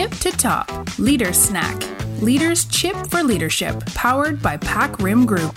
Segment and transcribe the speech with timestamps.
[0.00, 0.66] Tip to Top
[1.08, 1.76] Leader Snack
[2.28, 5.54] Leaders Chip for Leadership powered by Pack Rim Group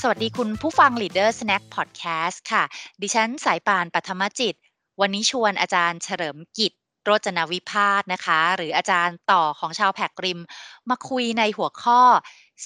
[0.00, 2.64] สวัสดีคุณผู้ฟัง Leader Snack Podcast ค่ะ
[3.02, 4.54] ดิฉันสายปานปัทมจิต
[5.00, 6.72] วันนี้ชวนอาจารย์เฉลิมกิจ
[7.04, 10.40] โรจนวิพาสนะคะ หรืออาจารย์ต่อของชาวแพกริม
[10.90, 12.02] มาคุยในหัวข้อ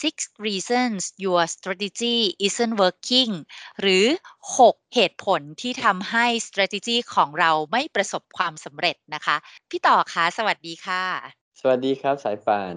[0.01, 0.15] six
[0.47, 3.33] reasons your strategy isn't working
[3.81, 4.05] หรือ
[4.51, 9.37] 6 เหตุผลที่ทำให้ strategy ของเราไม่ประสบความสำเร็จนะคะ
[9.71, 11.05] พี่ต่อคะสวัสดีค่ะ
[11.61, 12.75] สวัสดีครับสายปาน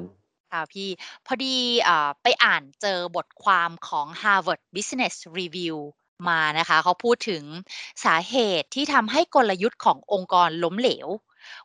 [0.51, 0.89] ค่ะพี่
[1.25, 1.55] พอดี
[1.95, 5.77] uh, ไปอ่านเจอบทความของ Harvard Business Review
[6.29, 7.43] มานะคะ เขาพูดถึง
[8.05, 11.07] สาเหตุที่ทำให้กลยุทธ์ขององค์กรล้มเหลว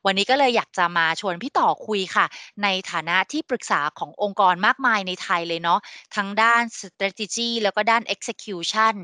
[0.06, 2.26] วันนี้ก็เลยอยากจะมาชวนพี่ต่อคุยค่ะ
[2.62, 5.80] ในฐานะที่ปรึกษาขององค์กรมากมายในไทยเลยเนาะ
[6.16, 8.94] ทั้งด้าน strategy แล้วก็ด้าน execution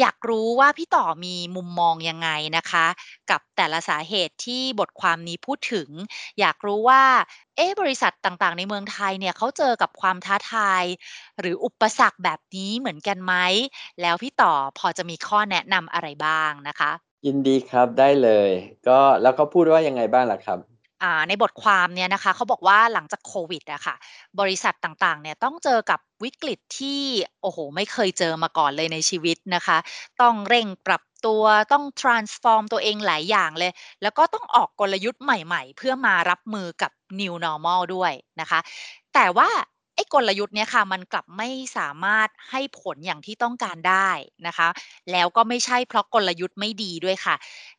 [0.00, 2.86] อยากรู้ว่าพี่ต่อมีมุมมองยังไงนะคะ
[3.30, 5.88] กับแต่ละสาเหตุที่บทความนี้พูดถึง
[6.40, 7.04] อยากรู้ว่า
[7.56, 10.84] เอ๊บริษัทต่างๆ ในเมืองไทยเนี่ยเขาเจอกับความท้าทาย
[11.40, 13.34] หรืออุปสรรคแบบนี้เหมือนกันไหม
[14.00, 16.92] แล้วพี่ต่อพอจะมีข้อแนะนำอะไรบ้างนะคะ
[17.26, 18.50] ยินดีครับ ได้เลย
[18.88, 20.58] ก็ แล้วเขาพูดว่ายังไงบ้างล่ะครับ
[21.28, 23.94] ในบทความเนี่ยนะคะ เขาบอกว่าหลังจากโควิดอะค่ะ
[24.40, 27.02] บริษัทต่าง ๆ เนี่ยต้องเจอกับวิกฤตที่
[27.42, 29.78] โอ้โหไม่เคยเจอมาก่อนเลยในชีวิตนะคะ
[30.22, 33.72] ต้องเร่งปรับตัว ต้อง transform ตัวเองหลายอย่างเลย
[34.02, 38.60] แล้วก็ต้องออกกลยุทธ์ใหม่ ๆ เพื่อมารับมือกับ new normal ด้วยนะคะ
[39.14, 39.48] แต่ว่า
[39.98, 44.10] ไอ้กลยุทธ์เนี้ยค่ะ มันกลับไม่สามารถให้ผลอย่างที่ต้องการได้
[44.46, 44.68] นะคะ
[45.12, 47.34] แล้วก็ไม่ใช่เพราะกลยุทธ์ไม่ดีด้วยค่ะ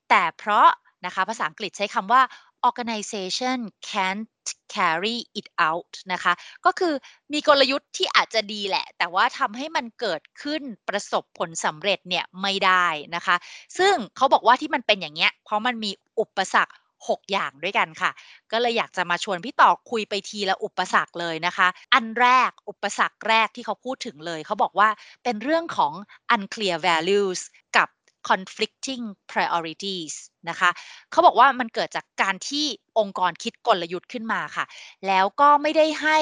[0.09, 0.67] แต่เพราะ
[1.05, 2.21] นะคะภาษาอังกฤษใช้คำว่า
[2.69, 3.59] organization
[3.89, 4.27] can't
[4.75, 6.33] carry it out นะคะ
[6.65, 6.93] ก็คือ
[7.33, 13.35] มีกลยุทธ์ที่อาจจะดีแหละ แต่ว่าทำให้มันเกิดขึ้นประสบผลสำเร็จเนี่ยไม่ได้นะคะ
[13.77, 16.73] ซึ่งเขาบอกว่าที่มันเป็นอย่างเงี้ย เพราะมันมีอุปสรรค
[17.07, 18.11] 6 อย่างด้วยกันค่ะ
[18.51, 24.89] ก็เลยอยากจะมาชวนพี่ต่อคุยไปทีละอุปสรรคเลยนะคะ อันแรกอุปสรรคแรกที่เขาพูดถึงเลย เขาบอกว่า
[25.23, 25.93] เป็นเรื่องของ
[26.35, 27.41] unclear values
[27.77, 27.89] กับ
[28.29, 30.13] conflicting priorities
[30.49, 30.69] นะคะ
[31.11, 32.65] เขาบอกว่ามันเกิดจากการที่
[32.99, 34.65] องค์กรคิดกลยุทธ์ขึ้นมาค่ะ
[35.07, 36.17] แล้วก็ไม่ได้ให้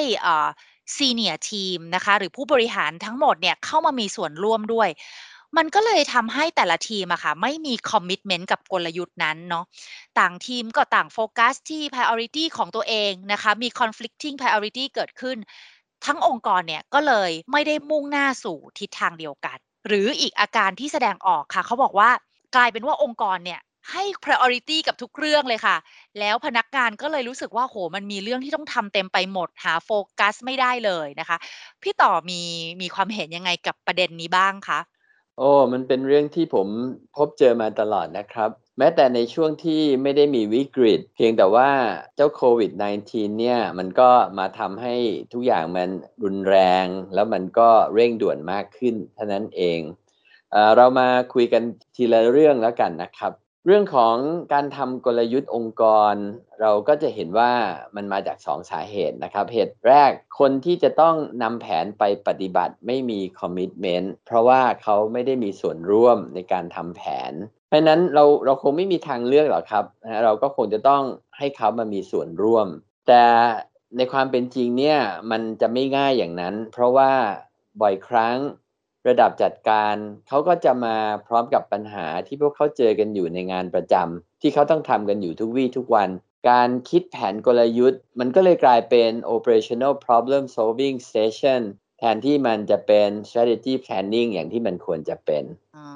[0.95, 4.89] senior team นะคะหรือผู้บริหารทั้งหมดเนี่ยเข้ามามีส่วนร่วมด้วย
[5.57, 9.65] มันก็เลยทำให้แต่ละทีมอะค่ะไม่มี commitment กับกลยุทธ์นั้นเนาะ
[10.19, 15.37] ต่างทีมก็ต่างโฟกัสที่ priority ของตัวเองนะคะมี conflicting priority เกิดขึ้น
[16.05, 19.57] ทั้งองค์กรเนี่ยก็เลยไม่ได้มุ่งหน้าสู่ทิศทางเดียวกัน
[19.87, 22.09] หรืออีกอาการที่แสดงออกค่ะเขาบอกว่า
[22.55, 25.75] กลายเป็นว่าองค์กรเนี่ยให้ priority กับทุกเรื่องเลยค่ะ
[26.19, 31.37] แล้วพนักงานก็เลยรู้สึกว่าโห มันมีเรื่องที่ต้องทำเต็มไปหมด หาโฟกัสไม่ได้เลยนะคะ
[31.81, 32.41] พี่ต่อมี
[32.81, 34.79] มีความเห็นยังไงกับประเด็นนี้บ้างคะ
[35.37, 36.67] โอ้ มันเป็นเรื่องที่ผม
[37.15, 41.69] พบเจอมาตลอดนะครับ แม้แต่ในช่วงที่ไม่ได้มีวิกฤต เพียงแต่ว่า
[42.15, 44.09] เจ้าโควิด -19 เนี่ย มันก็
[44.39, 44.95] มาทำให้
[45.33, 45.89] ทุกอย่างมัน
[46.23, 49.79] รุนแรง แล้วมันก็เร่งด่วนมากขึ้นเท่านั้นเอง
[50.51, 51.63] เอเรามาคุยกัน
[51.95, 53.33] ทีละเรื่องแล้วกันนะครับ
[53.69, 54.15] เรื่องของ
[54.53, 55.83] การทำกลยุทธ์องค์ก
[56.13, 56.15] ร
[56.61, 57.51] เราก็จะเห็นว่า
[57.95, 67.01] มันมาจากสองสาเหตุนะครับ เหตุแรกคนที่จะต้องนำแผนไปปฏิบัติไม่มีคอมมิชเมนต์เพราะว่าเขาไม่ได้มีส่วนร่วมในการทำแผ
[67.31, 67.33] น
[67.69, 69.85] เพราะนั้นเราเราคงไม่มีทางเลือกหรอกครับ
[70.23, 71.03] เราก็คงจะต้อง
[71.37, 72.67] ให้เขามามีส่วนร่วม
[73.07, 73.23] แต่
[73.97, 74.99] ในความเป็นจริงเนี่ย
[75.31, 77.11] มันจะไม่ง่ายอย่างนั้น เพราะว่า
[77.81, 78.37] บ่อยครั้ง
[79.07, 79.95] ระดับจัดการ
[80.27, 80.95] เขาก็จะมา
[81.27, 86.09] พร้อมกับปัญหาที่พวกเขาเจอกันอยู่ในงานประจำที่เขาต้องทำกันอยู่ทุกวี่ทุกวัน
[86.49, 91.61] การคิดแผนกลยุทธ์ มันก็เลยกลายเป็น operational problem solving station
[91.99, 95.43] แทนที่มันจะเป็น strategy planning อย่างที่มันควรจะเป็น
[95.77, 95.87] อ๋อ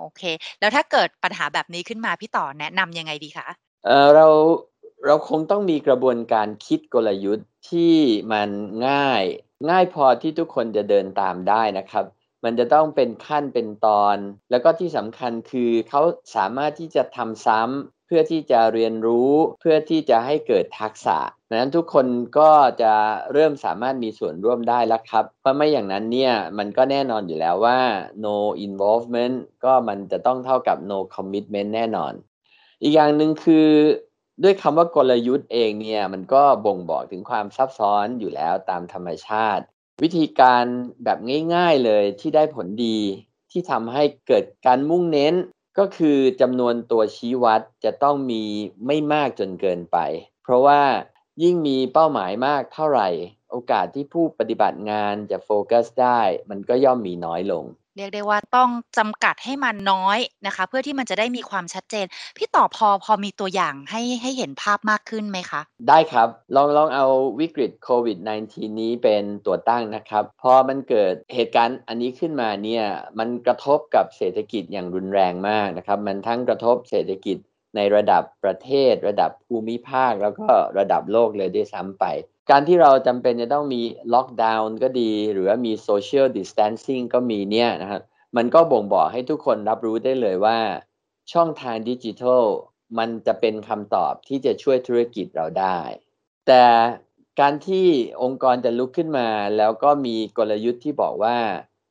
[0.00, 0.22] โอเค
[0.60, 3.48] แล้วถ้าเกิดปัญหาแบบนี้ขึ้นมาพี่ต่อแนะนำยังไงดีคะ
[3.86, 4.26] เออเรา
[5.06, 7.94] เราคงต้องมีกระบวนการคิดกลยุทธ์ที่
[8.32, 8.48] มัน
[8.88, 9.22] ง่าย
[9.70, 12.04] ง่ายพอที่ทุกคนจะเดินตามได้นะครับ
[12.44, 14.16] มันจะต้องเป็นขั้นเป็นตอน
[14.50, 16.02] แล้วก็ที่สำคัญคือเขา
[16.36, 21.18] สามารถที่จะทำซ้ำเพื่อที่จะเรียนรู้เพื่อที่จะให้เกิดทักษะ
[21.48, 22.06] ดังนั้นทุกคน
[22.38, 22.50] ก็
[22.82, 22.94] จะ
[23.32, 27.78] เริ่มสามารถมีส่วนร่วมได้แล้วครับ เพราะไม่อย่างนั้นเนี่ยมันก็แน่นอนอยู่แล้วว่า
[28.24, 28.36] no
[28.66, 32.12] involvement ก็มันจะต้องเท่ากับ no commitment แน่นอน
[32.82, 33.68] อีกอย่างหนึ่งคือ
[34.42, 39.64] ด้วยคำว่ากลยุทธ์เองเนี่ยมันก็บ่งบอกถึงความซับซ้อนอยู่แล้วตามธรรมชาติ
[40.02, 40.64] วิธีการ
[41.04, 41.18] แบบ
[41.54, 42.98] ง่ายๆเลยที่ได้ผลดี
[43.50, 45.34] ที่ทำให้เกิดการมุ่งเน้น
[45.78, 48.42] ก็คือจำนวนตัวชี้วัดจะต้องมี
[48.86, 49.98] ไม่มากจนเกินไป
[50.42, 50.82] เพราะว่า
[51.42, 53.08] ยิ่งมีเป้าหมายมากเท่าไหร่
[53.50, 56.20] โอกาสที่ผู้ปฏิบัติงานจะโฟกัสได้
[56.50, 57.64] มันก็ย่อมมีน้อยลง
[57.96, 62.06] เรียกได้ว่าต้องจำกัดให้มันน้อยนะคะ เพื่อที่มันจะได้มีความชัดเจน
[62.36, 67.06] พี่ต่อพอพอมีตัวอย่างให้ให้เห็นภาพมากขึ้นไหมคะ ได้ครับ ลองลองเอา
[67.40, 68.18] วิกฤตโควิด
[68.48, 72.84] -19 นี้เป็นตัวตั้งนะครับ พอมันเกิดเหตุการณ์อันนี้ขึ้นมาเนี่ย
[73.18, 77.36] มันกระทบกับเศรษฐกิจอย่างรุนแรงมากนะครับ มันทั้งกระทบเศรษฐกิจ
[77.76, 80.48] ในระดับประเทศ ระดับภูมิภาค แล้วก็
[80.78, 82.04] ระดับโลกเลยด้วยซ้ำไป
[82.50, 83.82] การที่เราจำเป็นจะต้องมี
[84.14, 88.02] ล็อกดาวน์ก็ดี หรือว่ามี social distancing ก็มีเนี่ยนะครับ
[88.36, 90.58] มันก็บ่งบอกให้ทุกคนรับรู้ได้เลยว่า
[91.32, 92.44] ช่องทางดิจิทัล
[92.98, 95.78] มันจะเป็นคำตอบที่จะช่วยธุรกิจเราได้
[96.46, 96.64] แต่
[97.40, 97.86] การที่
[98.22, 101.36] องค์กรจะลุกขึ้นมา แล้วก็มีกลยุทธ์ที่บอกว่า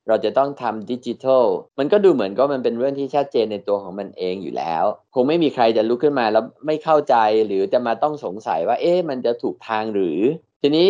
[0.08, 1.46] เราจะต้องทำดิจิทัล
[1.80, 4.84] มันก็ดูเหมือนก็มันเป็นเรื่องที่ชัดเจนในตัวของมันเองอยู่แล้ว
[5.14, 7.16] คงไม่มีใครจะลุกขึ้นมาแล้วไม่เข้าใจ
[7.48, 10.20] หรือจะมาต้องสงสัยว่า เอ๊ะมันจะถูกทางหรือ
[10.62, 10.90] ทีนี้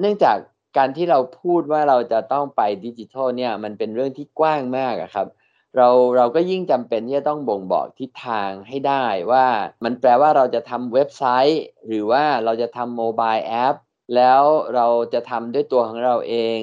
[0.00, 0.36] เนื่องจาก
[0.76, 5.28] การที่เราพูดว่าเราจะต้องไปดิจิทัลเนี่ยมันเป็นเรื่องที่กว้างมากครับ
[5.76, 9.46] เราเราก็ยิ่งจำเป็นที่จะต้องบ่งบอกทิศทางให้ได้ว่า
[9.84, 13.76] มันแปลว่าเราจะทำเว็บไซต์ หรือว่าเราจะทำโมบายแอป
[14.14, 14.42] แล้ว
[14.74, 16.58] เราจะทำด้วยตัวของเราเอง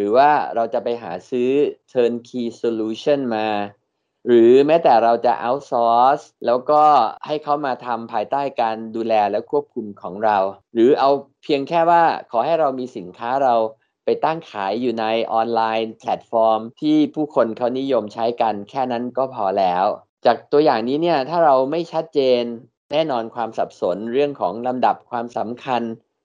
[0.00, 1.50] รือว่าเราจะไปหาซื้อ
[1.92, 3.48] turnkey solution มา
[4.26, 6.82] หรือแม้แต่เราจะ outsource แล้วก็
[7.26, 10.38] ให้เขามาทำภายใต้การดูแลและควบคุมของเรา
[10.74, 11.10] หรือเอา
[11.42, 13.54] เพียงแค่ว่าขอให้เรามีสินค้าเรา
[14.04, 19.84] ไปตั้งขายอยู่ใน online platform ที่ผู้คนเขานิยมใช้กันแค่นั้นก็พอแล้ว
[20.26, 22.42] จากตัวอย่างนี้เนี่ยถ้าเราไม่ชัดเจน
[22.92, 25.82] แน่นอนความสับสนเรื่องของลำดับความสำคัญ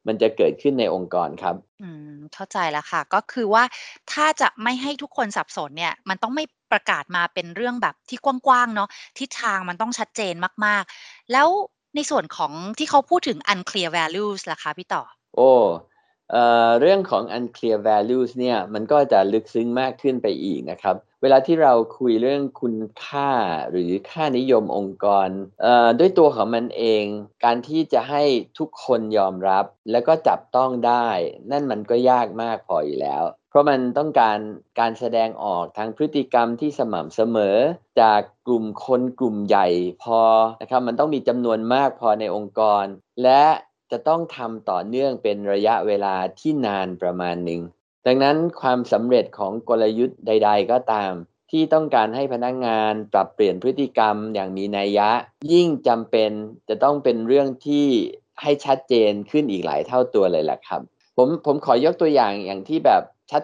[0.08, 3.64] มันจะเกิดขึ้นในองค์กรครับ อืมเข้าใจแล้วค่ะ ก็คือว่า
[4.12, 10.34] ถ้าจะไม่ให้ทุกคนสับสนเนี่ย มันต้องไม่ประกาศมาเป็นเรื่องแบบที่กว้างๆเนาะทิศทางมันต้องชัดเจน
[10.66, 11.48] มากๆ แล้ว
[11.96, 15.04] ในส่วนของที่เขาพูดถึง unclear values ล่ะคะพี่ต่อ
[15.36, 15.50] โอ้
[16.80, 23.32] เรื่องของ unclear values เนี่ยมันก็จะลึกซึ้งมากขึ้นไปอีกนะครับ เวลาที่เราคุยเรื่องคุณค่า
[23.70, 25.30] หรือค่านิยมองค์กร
[26.00, 27.06] ด้วยตัวของมันเอง
[27.44, 28.24] การที่จะให้
[28.60, 31.08] ทุกคนยอมรับแล้วก็จับต้องได้
[31.52, 34.38] นั่นมันก็ยากมากพออยู่แล้ว เพราะมันต้องการ
[34.80, 37.58] การแสดงออกทางพฤติกรรมที่สม่ำเสมอ
[38.02, 39.68] จากกลุ่มคนกลุ่มใหญ่
[40.04, 40.22] พอ
[40.62, 42.86] นะครับมันต้องมีจำนวนมากพอในองค์กร
[43.24, 43.44] และ
[43.92, 47.62] จะต้องทำต่อเนื่องเป็นระยะเวลาที่นานประมาณหนึ่ง
[48.08, 51.14] ดังนั้นความสำเร็จของกลยุทธ์ใด ๆ ก็ตาม
[51.52, 55.10] ที่ต้องการให้พนักงงานปรับเปลี่ยนพฤติกรรมอย่างมีนัยยะ
[55.54, 56.32] ยิ่งจำเป็น
[56.70, 57.86] จะต้องเป็นเรื่องที่
[58.42, 60.82] ให้ชัดเจนขึ้นอีกหลายเท่าตัวเลยแหละครับ
[61.18, 63.02] ผมผมขอยกตัวอย่างอย่างที่แบบ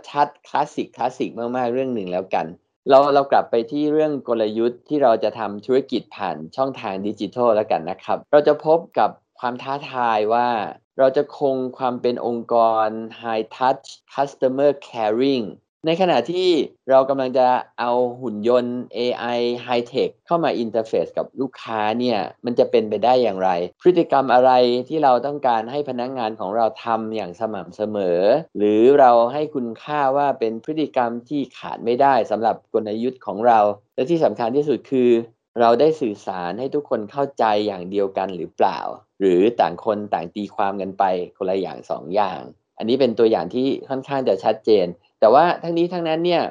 [0.10, 2.46] ชัดๆคลาสสิกคลาสสิกมากๆเรื่องหนึ่งแล้วกัน
[2.90, 9.10] เราเรากลับไปที่เรื่องกลยุทธ์ที่เราจะทำธุรกิจผ่านช่องทางดิจิทัลแล้วกันนะครับ เราจะพบกับ
[9.42, 10.50] ความท้าทายว่า
[10.98, 12.56] เราจะคงความเป็นองค์ก
[12.86, 12.88] ร
[13.22, 15.46] High Touch Customer Caring
[15.88, 16.50] ในขณะที่
[16.90, 17.48] เรากำลังจะ
[17.80, 17.92] เอา
[18.22, 23.50] หุ่นยนต์ AI High Tech เข้ามา interface กับลูกค้าเนี่ย มันจะเป็นไปได้อย่างไร
[23.82, 24.52] พฤติกรรมอะไร
[24.90, 28.20] ที่เราต้องการให้พนักงานของเราทำอย่างสม่ำเสมอ
[28.58, 33.60] หรือเราให้คุณค่าว่าเป็นพฤติกรรมที่ขาดไม่ได้สำหรับกลยุทธ์ของเรา
[33.96, 35.12] และที่สำคัญที่สุดคือ
[35.60, 38.80] เราได้สื่อสารให้ทุกคนเข้าใจอย่างเดียวกันหรือเปล่า
[39.22, 41.04] หรือต่างคนต่างตีความกันไป
[41.38, 42.40] คนละอย่างสองอย่าง
[42.78, 44.86] อันนี้เป็นตัวอย่างที่ค่อนข้างจะชัดเจน
[45.20, 46.44] แต่ว่าทั้งนี้ทั้งนั้นเนี่ย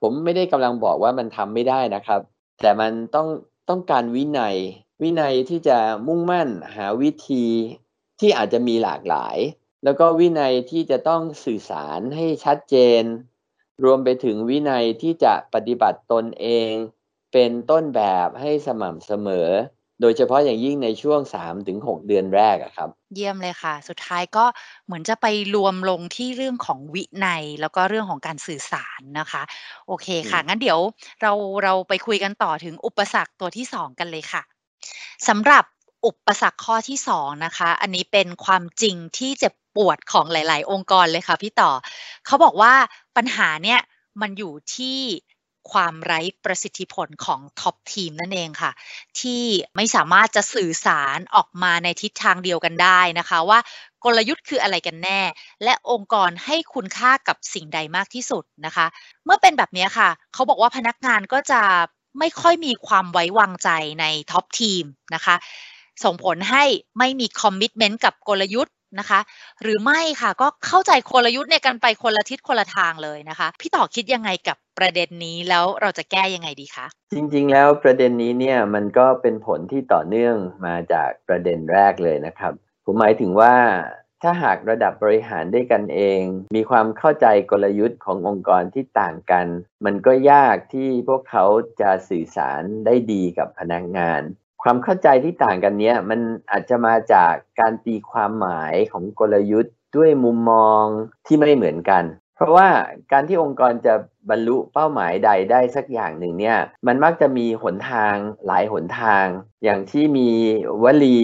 [0.00, 2.20] ผมไม่ได้กำลังบอกว่ามันทำไม่ได้นะครับ
[2.62, 3.28] แต่มันต้อง
[3.68, 4.56] ต้องการวินัย
[5.02, 7.46] วินัยที่จะมุ่งมั่นหาวิธี
[8.20, 9.36] ที่อาจจะมีหลากหลาย
[9.84, 13.02] แล้วก็วินัยที่จะต้องสื่อสารให้ชัดเจน
[13.84, 16.70] รวมไปถึงวินัยที่จะปฏิบัติตนเอง
[17.32, 19.48] เป็นต้นแบบให้สม่ำเสมอ
[20.00, 21.20] โดยเฉพาะอย่างยิ่งในช่วง
[21.62, 24.44] 3-6 เดือนแรกอะครับ เยี่ยมเลยค่ะ สุดท้ายก็
[24.84, 29.42] เหมือนจะไปรวมลงที่เรื่องของวินัย แล้วก็เรื่องของการสื่อสารนะคะ
[29.86, 30.78] โอเคค่ะ งั้นเดี๋ยว
[31.22, 31.32] เรา
[31.62, 34.42] เราไปคุยกันต่อถึงอุปสรรคตัวที่ 2 กันเลยค่ะ
[35.28, 35.64] สำหรับ
[36.06, 41.70] อุปสรรคข้อที่ 2 นะคะ อันนี้เป็นความจริงที่เจ็บปวดของหลาย ๆ องค์กรเลยค่ะพี่ต่อ
[42.26, 42.72] เขาบอกว่า
[43.16, 43.80] ปัญหาเนี่ย
[44.20, 44.98] มันอยู่ที่
[45.72, 48.70] ความไร้ประสิทธิผลของท็อปทีมนั่นเองค่ะ
[49.20, 49.42] ที่
[49.76, 53.58] ไม่สามารถจะสื่อสารออกมาในทิศทางเดียวกันได้นะคะว่า
[54.04, 55.20] กลยุทธ์คืออะไรกันแน่
[55.64, 58.86] และองค์กรให้คุณค่ากับสิ่งใดมากที่สุดนะคะ
[59.24, 61.62] เมื่อเป็นแบบนี้ค่ะ เขาบอกว่าพนักงานก็จะ
[62.18, 63.68] ไม่ค่อยมีความไว้วางใจ
[64.00, 65.36] ใน top team นะคะ
[66.04, 66.64] ส่งผลให้
[66.98, 69.20] ไม่มี commitment กับกลยุทธ์ นะคะ
[69.62, 80.36] หรือไม่ค่ะก็เข้าใจกลยุทธ์ในการไปคนละทิศคนละทางเลยนะคะ พี่ต่อคิดยังไงกับประเด็นนี้แล้วเราจะแก้ยังไงดีคะจริงๆแล้วประเด็นนี้เนี่ยมันก็เป็นผลที่ต่อเนื่อง
[80.66, 82.52] มาจากประเด็นแรกเลยนะครับ
[82.84, 83.54] ผมหมายถึงว่า
[84.22, 86.22] ถ้าหากระดับบริหารได้กันเอง
[86.56, 89.46] มีความเข้าใจกลยุทธ์ขององค์กรที่ต่างกัน
[89.84, 91.44] มันก็ยากที่พวกเขา
[91.80, 94.22] จะสื่อสารได้ดีกับพนักงาน
[94.64, 100.84] ความเข้าใจที่ต่างกันเนี้ยมันอาจจะมาจากการตีความหมายของกลยุทธ์ด้วยมุมมอง
[101.26, 102.04] ที่ไม่เหมือนกัน
[102.36, 102.68] เพราะว่า
[103.12, 103.94] การที่องค์กรจะ
[104.30, 108.14] บรรลุเป้าหมายใดได้สักอย่างหนึ่งเนี่ยมันมักจะมีหนทาง
[108.46, 109.26] หลายหนทาง
[109.64, 110.30] อย่างที่มี
[110.84, 111.20] วลี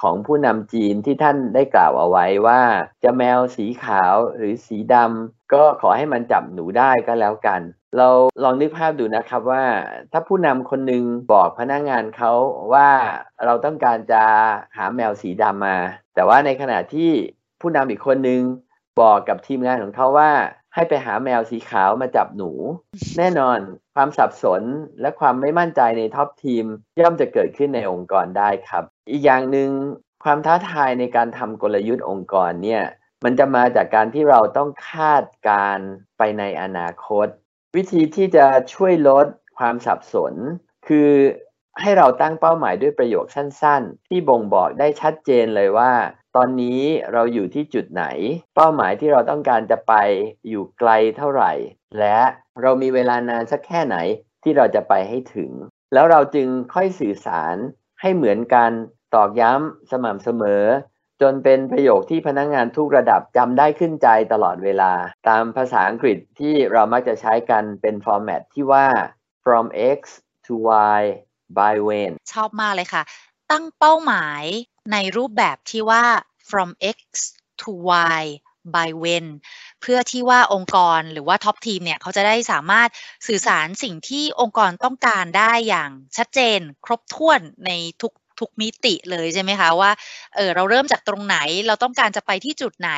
[0.00, 2.60] ของผู้นำจีนที่ท่านได้กล่าวเอาไว้ว่า
[3.04, 7.60] จะแมวสีขาวหรือสีดำก็ขอให้มันจับหนูได้ก็แล้วกัน
[7.98, 8.08] เรา
[8.42, 9.64] ลองนึกภาพดูนะครับว่า
[10.12, 12.32] ถ้าผู้นำคนหนึ่งบอกพนักงงานเขา
[12.72, 12.88] ว่า
[13.44, 14.22] เราต้องการจะ
[14.76, 15.76] หาแมวสีดำมา
[16.14, 17.10] แต่ว่าในขณะที่
[17.60, 18.42] ผู้นำอีกคนหนึ่ง
[19.00, 20.30] บอกกับทีมงานของเขาว่า
[20.74, 22.50] ให้ไปหาแมวสีขาวมาจับหนู
[23.18, 23.58] แน่นอน
[23.94, 24.62] ความสับสน
[25.00, 26.64] และความไม่มั่นใจในท็อปทีม
[27.00, 29.70] ย่อมจะเกิดขึ้นในองค์กรได้ครับ อีกอย่างหนึ่ง
[30.24, 32.82] ความท้าทายในการทำกลยุทธ์องค์กรเนี่ย
[33.24, 35.78] มันจะมาจากการที่เราต้องคาดการ
[36.18, 37.26] ไปในอนาคต
[37.76, 39.26] วิธีที่จะช่วยลด
[39.58, 40.34] ความสับสน
[40.86, 41.10] คือ
[41.80, 45.92] ให้เราตั้งเป้าหมายด้วยประโยคสั้นๆ ที่บ่งบอกได้ชัดเจนเลยว่า
[46.36, 46.80] ตอนนี้
[47.12, 48.04] เราอยู่ที่จุดไหน
[48.54, 49.94] เป้าหมายที่เราต้องการจะไป
[50.48, 51.52] อยู่ไกลเท่าไหร่
[51.98, 52.18] และ
[52.62, 53.96] เรามีเวลานานสักแค่ไหน
[54.42, 55.50] ที่เราจะไปให้ถึง
[55.92, 57.56] แล้วเราจึงค่อยสื่อสาร
[58.00, 58.70] ให้เหมือนกัน
[59.14, 60.62] ตอกย้ำสม่ำเสมอ
[61.24, 64.92] จนเป็นประโยคที่พนักงงานทุกระดับจำได้ขึ้นใจตลอดเวลา
[65.28, 68.86] ตามภาษาอังกฤษที่เรามักจะใช้กันเป็นฟอร์แมตที่ว่า
[69.44, 69.66] from
[69.98, 70.00] x
[70.46, 70.54] to
[70.98, 71.02] y
[71.58, 73.02] by when ชอบมากเลยค่ะ
[73.50, 74.42] ตั้งเป้าหมาย
[74.92, 76.04] ในรูปแบบที่ว่า
[76.50, 76.98] from x
[77.60, 77.72] to
[78.20, 78.22] y
[78.74, 79.26] by when
[79.80, 82.88] เพื่อที่ว่าองค์กรหรือว่าท็อปทีมเนี่ยเขาจะได้สามารถ
[83.26, 87.70] สื่อสารสิ่งที่องค์กรต้องการได้อย่างชัดเจน ครบถ้วนใน
[88.02, 89.90] ทุก ทุกมิติเลยใช่ไหมคะว่า
[90.36, 92.90] เออเราเริ่มจากตรงไหนเราต้องการจะไปที่จุดไหน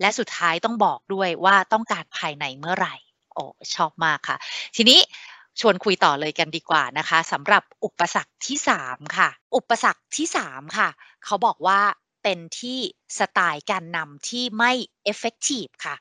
[0.00, 2.94] และสุดท้ายต้องบอกด้วยว่าต้องการภายในเมื่อไหร่
[3.34, 3.44] โอ้
[3.74, 4.36] ชอบมากค่ะ
[4.76, 5.00] ทีนี้
[5.60, 10.88] ชวนคุยต่อเลยกันดีกว่านะคะสำหรับอุปสรรคที่ 3 ค่ะ อุปสรรคที่ 3 ค่ะ
[11.24, 11.80] เขาบอกว่า
[12.22, 12.78] เป็นที่
[13.18, 14.72] สไตล์การนำที่ไม่
[15.12, 15.96] effective ค่ะ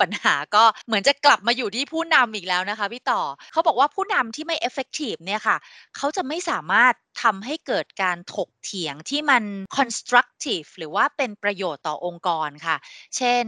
[0.00, 3.20] ปัญหาก็เหมือนจะกลับมาอยู่ที่ผู้นำอีกแล้วนะคะพี่ต่อ
[3.52, 5.56] เขาบอกว่าผู้นำที่ไม่ effective เนี่ยค่ะ
[5.96, 9.42] เขาจะไม่สามารถทำให้เกิดการถกเถียงที่มัน
[9.76, 12.76] constructive หรือว่าเป็นประโยชน์ต่อองค์กรค่ะ
[13.16, 13.44] เช่น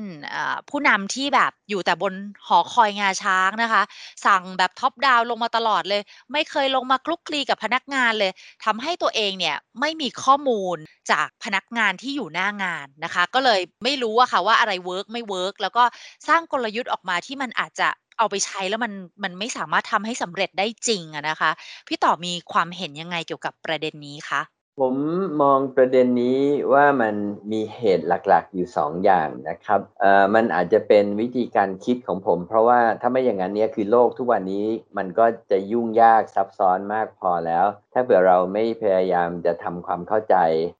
[0.71, 2.15] ผู้นำที่แบบอยู่แต่บน
[2.47, 3.83] หอคอยงาช้างนะคะ
[4.27, 6.03] สั่งแบบ top down ลงมาตลอดเลย
[6.33, 8.33] ไม่เคยลงมาคลุกคลีกับพนักงานเลย
[8.65, 10.77] ทำให้ตัวเองเนี่ยไม่มีข้อมูล
[11.13, 15.85] จากพนักงานที่อยู่หน้างานนะคะ ก็เลยไม่รู้อะค่ะว่าอะไร work ไม่ work แล้วก็
[16.29, 18.93] สร้างกลยุทธ์ออกมาที่มันอาจจะ เอาไปใช้แล้วมัน
[19.25, 21.51] มันไม่สามารถทำให้สำเร็จได้จริงอะนะคะ
[21.87, 24.41] พี่ต่อมีความเห็นยังไงเกี่ยวกับประเด็นนี้คะ
[24.81, 24.97] ผม
[25.43, 26.41] มองประเด็นนี้
[26.73, 27.15] ว่ามัน
[27.53, 34.67] มีเหตุหลักๆอยู่2องอย่างนะครับเอ่อมันอาจจะเป็นวิธีการคิดของผม เพราะว่าถ้าไม่อย่างนั้นเนี่ยคือโลกทุกวันนี้
[34.97, 40.37] มันก็จะยุ่งยากซับซ้อนมากพอแล้ว ถ้าเผื่อเราไม่พยายามจะทำความเข้าใจ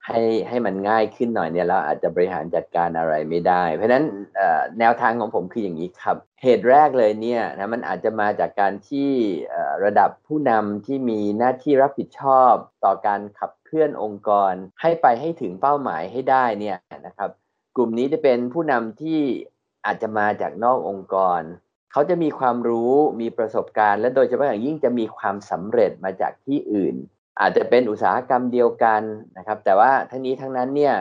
[0.07, 4.05] ให้ให้มันง่ายขึ้นหน่อยเนี่ยเราอาจจะบริหารจัดการอะไรไม่ได้ เพราะฉะนั้น
[4.79, 9.09] แนวทางของผมคืออย่างนี้ครับเหตุแรกเลยเนี่ยนะมันอาจจะมาจากการที่
[9.85, 12.53] ระดับผู้นำที่มีหน้าที่รับผิดชอบ
[12.85, 17.29] ต่อการขับ เคลื่อนองค์กรให้ไปให้ถึงเป้าหมายให้ได้เนี่ยนะครับ
[17.75, 19.21] กลุ่มนี้จะเป็นผู้นำที่
[19.85, 21.41] อาจจะมาจากนอกองค์กร
[21.91, 26.95] เขาจะมีความรู้มีประสบการณ์ และโดยเฉพาะอย่างยิ่งจะมีความสำเร็จมาจากที่อื่น
[27.39, 29.01] อาจจะเป็นอุตสาหกรรมเดียวกัน
[29.37, 30.95] นะครับ แต่ว่าทั้งนี้ทั้งนั้นเนี่ย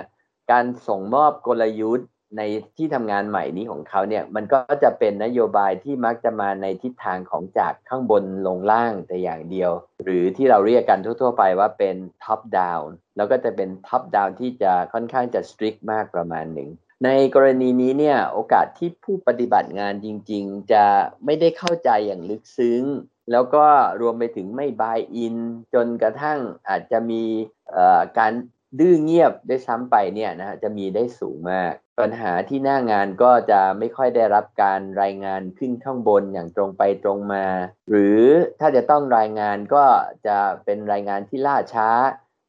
[0.51, 2.43] การส่งมอบกลยุทธ์ ใน
[2.77, 9.71] ที่ทำงานใหม่นี้ของเขาเนี่ยมันก็จะเป็นนโยบายที่มักจะมาในทิศทางของจากข้างบนลงล่างแต่อย่างเดียว
[10.03, 12.87] หรือที่เราเรียกกันทั่ว ๆ ไปว่าเป็น top down
[13.17, 16.71] แล้วก็จะเป็น top down ที่จะค่อนข้างจะ strict มากประมาณหนึ่ง
[17.05, 20.85] ในกรณีนี้เนี่ยโอกาสที่ผู้ปฏิบัติงานจริง ๆ จะ
[21.25, 22.83] ไม่ได้เข้าใจอย่างลึกซึ้ง
[23.33, 23.67] แล้วก็
[24.01, 25.37] รวมไปถึงไม่บายอิน
[25.75, 26.39] จนกระทั่ง
[26.69, 27.25] อาจจะมี
[28.19, 28.33] การ
[28.79, 37.47] ดื้อเงียบได้ซ้ำไปเนี่ยนะฮะจะมีได้สูงมาก ปัญหาที่หน้างานก็จะไม่ค่อยได้รับการรายงานขึ้นข้างบนอย่างตรงไปตรงมา
[37.91, 38.23] หรือ
[38.61, 39.85] ถ้าจะต้องรายงานก็
[40.27, 41.89] จะเป็นรายงานที่ล่าช้า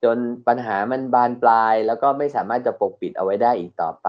[0.04, 4.08] จนปัญหามันบานปลาย แล้วก็ไม่สามารถจะปกปิดเอาไว้ได้อีกต่อไป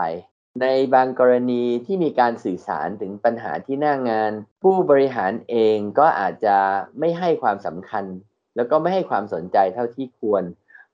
[0.63, 6.57] ในบางกรณีที่มีการสื่อสารถึงปัญหาที่หน้างาน ผู้บริหารเองก็อาจจะ
[6.99, 8.05] ไม่ให้ความสำคัญ
[8.57, 10.43] แล้วก็ไม่ให้ความสนใจเท่าที่ควร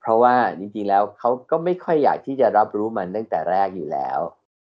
[0.03, 4.19] เพราะว่าจริงๆแล้วเขาก็ไม่ค่อยอยากที่จะรับรู้มันตั้งแต่แรกอยู่แล้ว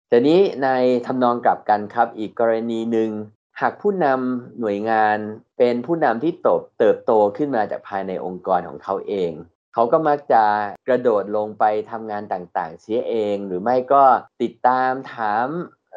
[0.08, 0.68] แต่นี้ใน
[1.06, 3.10] ทำนองกลับกันครับอีกกรณีหนึ่ง
[3.60, 5.18] หากผู้นำหน่วยงาน
[5.58, 9.32] เป็นผู้นำที่โตเติบโตขึ้นมาจากภายในองค์กรของเขาเอง
[9.74, 10.42] เขาก็มักจะ
[10.88, 14.04] กระโดดลงไปทำงานต่างๆ เสียเอง หรือไม่ก็
[14.42, 15.46] ติดตามถาม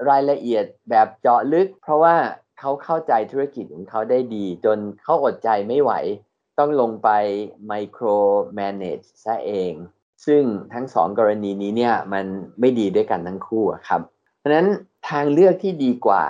[0.10, 2.16] รายละเอียดแบบเจาะลึก เพราะว่า
[2.60, 5.92] เขาเข้าใจธุรกิจของเขาได้ดี จนเขาอดใจไม่ไหว
[6.60, 7.10] ต้องลงไป
[7.72, 8.18] micro
[8.60, 9.74] manage ซะเอง
[10.26, 10.44] ซึ่ง
[10.74, 12.26] ทั้งสองกรณีนี้เนี่ยมัน
[12.60, 14.02] ไม่ดีด้วยกันทั้งคู่ครับ
[14.40, 14.68] เพราะนั้น
[15.10, 16.26] ทางเลือกที่ดีกว่า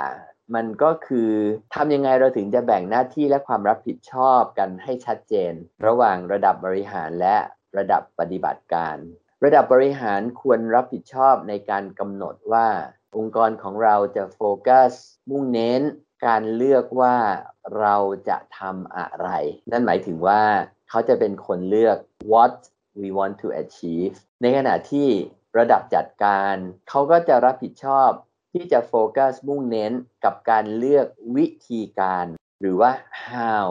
[0.56, 1.32] มันก็คือ
[1.74, 5.53] ทำยังไงเราถึงจะแบ่งหน้าที่และความรับผิดชอบกันให้ชัดเจน
[5.86, 7.38] ระหว่างระดับบริหารและ
[7.77, 8.96] ระดับปฏิบัติการ
[9.44, 12.68] ระดับบริหารควรรับผิดชอบในการกำหนดว่า
[13.18, 14.92] องค์กรของเราจะโฟกัส
[15.30, 15.82] มุ่งเน้น
[16.25, 17.15] การเลือกว่า
[17.80, 17.96] เรา
[18.30, 19.30] จะทำอะไร
[19.72, 20.42] นั่นหมายถึงว่า
[20.89, 21.98] เขาจะเป็นคนเลือก
[22.32, 22.56] what
[23.00, 25.10] we want to achieve ในขณะที่
[25.58, 26.56] ระดับจัดการ
[26.89, 28.10] เขาก็จะรับผิดชอบ
[28.53, 32.25] ที่จะโฟกัสมุ่งเน้นกับการเลือกวิธีการ
[32.60, 32.92] หรือว่า
[33.30, 33.65] how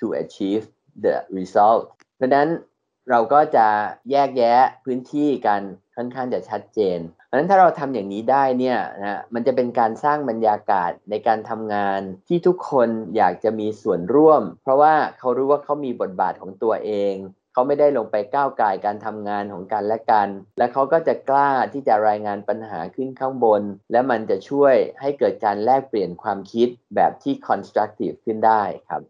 [0.00, 0.64] to achieve
[1.04, 1.82] the result
[2.20, 2.48] ดังนั้น
[3.10, 3.66] เราก็จะ
[4.10, 5.60] แยกแยะพื้นที่กัน
[5.96, 6.98] ค่อนข้างจะชัดเจน
[7.32, 17.14] ราะฉะนั้นถ้าเราทำอย่างนี้ได้เนี่ยนะมันจะเป็นการสร้างบรรยากาศในการทำงานที่ทุกคนอยากจะมีส่วนร่วม เพราะว่าเขารู้ว่าเขามีบทบาทของตัวเอง
[17.52, 23.62] เขาไม่ได้ลงไปก้าวไก่การทำงานของกันและกัน และเขาก็จะกล้าที่จะรายงานปัญหาขึ้นข้างบน
[23.92, 29.02] และมันจะช่วยให้เกิดการแลกเปลี่ยนความคิดแบบที่ constructive ขึ้นได้ครับ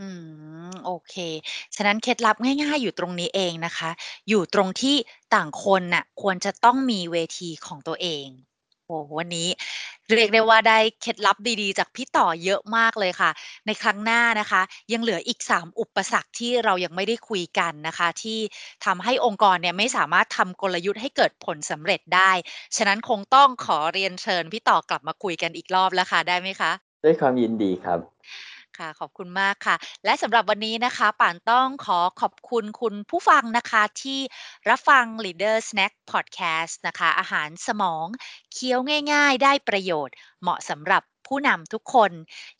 [0.00, 0.08] อื
[0.47, 0.47] ม
[0.86, 1.14] โอเค
[1.76, 3.90] ฉะนั้นเคล็ดลับง่ายๆ อยู่ตรงนี้เองนะคะ
[4.28, 4.96] อยู่ตรงที่
[5.34, 8.26] ต่างคนน่ะควรจะต้องมีเวทีของตัวเอง
[8.86, 9.48] โอ้วันนี้
[10.12, 13.30] เรียกได้ว่าได้เคล็ดลับดีๆ จากพี่ต่อเยอะมากเลยค่ะ
[13.66, 18.38] ในครั้งหน้านะคะ ยังเหลืออีก 3 อุปสรรคที่เรายังไม่ได้คุยกันนะคะ ที่
[18.84, 22.30] ทำให้องค์กรเนี่ยไม่สามารถทำกลยุทธ์ให้เกิดผลสำเร็จได้
[22.76, 26.72] ฉะนั้นคงต้องขอเรียนเชิญพี่ต่อกลับมาคุยกันอีกรอบแล้วค่ะได้ไหมคะ
[27.04, 28.00] ด้วยความยินดีครับ
[28.78, 34.20] ค่ะ ขอบคุณมากค่ะ และสำหรับวันนี้นะคะ ป่านต้องขอขอบคุณคุณผู้ฟังนะคะที่
[34.68, 38.06] รับฟัง Leader Snack Podcast นะคะ อาหารสมอง
[38.52, 38.80] เคี้ยว
[39.12, 42.10] ง่ายๆ ได้ประโยชน์ เหมาะสำหรับผู้นำทุกคน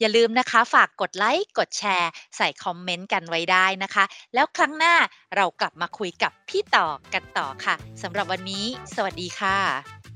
[0.01, 4.95] อย่าลืมนะคะ ฝากกดไลค์กดแชร์ ใส่คอมเมนต์กันไว้ได้นะคะ แล้วครั้งหน้า
[5.37, 9.57] เรากลับมาคุยกับพี่ต่อกันต่อค่ะสำหรับวันนี้ สวัสดีค่ะ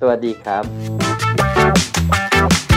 [0.00, 0.58] สวัสดีครั
[2.68, 2.71] บ